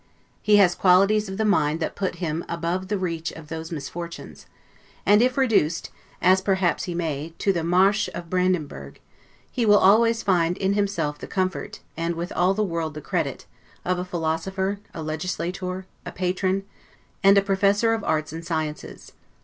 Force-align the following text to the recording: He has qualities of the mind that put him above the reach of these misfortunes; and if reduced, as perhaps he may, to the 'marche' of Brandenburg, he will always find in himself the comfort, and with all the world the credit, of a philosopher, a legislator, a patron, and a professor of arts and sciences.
He 0.41 0.55
has 0.57 0.73
qualities 0.73 1.29
of 1.29 1.37
the 1.37 1.45
mind 1.45 1.79
that 1.79 1.95
put 1.95 2.15
him 2.15 2.43
above 2.49 2.87
the 2.87 2.97
reach 2.97 3.31
of 3.33 3.49
these 3.49 3.71
misfortunes; 3.71 4.47
and 5.05 5.21
if 5.21 5.37
reduced, 5.37 5.91
as 6.23 6.41
perhaps 6.41 6.85
he 6.85 6.95
may, 6.95 7.35
to 7.37 7.53
the 7.53 7.63
'marche' 7.63 8.09
of 8.15 8.27
Brandenburg, 8.27 8.99
he 9.51 9.63
will 9.63 9.77
always 9.77 10.23
find 10.23 10.57
in 10.57 10.73
himself 10.73 11.19
the 11.19 11.27
comfort, 11.27 11.81
and 11.95 12.15
with 12.15 12.31
all 12.31 12.55
the 12.55 12.63
world 12.63 12.95
the 12.95 12.99
credit, 12.99 13.45
of 13.85 13.99
a 13.99 14.03
philosopher, 14.03 14.79
a 14.91 15.03
legislator, 15.03 15.85
a 16.03 16.11
patron, 16.11 16.63
and 17.23 17.37
a 17.37 17.43
professor 17.43 17.93
of 17.93 18.03
arts 18.03 18.33
and 18.33 18.43
sciences. 18.43 19.11